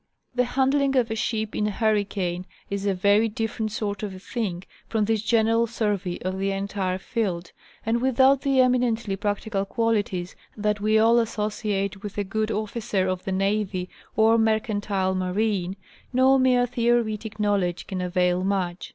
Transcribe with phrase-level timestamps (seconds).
[0.33, 4.19] The handling of a ship in a hurricane is a very different sort of a
[4.19, 7.51] thing from this general survey of the entire field,
[7.85, 13.07] and, with out the eminently practical qualities that we all associate with a good officer
[13.07, 15.75] of the navy or mercantile marine,
[16.11, 18.89] no mere theoretic knowledge can avail much.